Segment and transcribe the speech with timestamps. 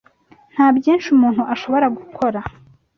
[0.53, 2.39] Nta byinshi umuntu ashobora gukora.